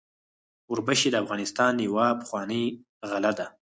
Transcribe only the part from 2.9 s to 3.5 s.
غله ده.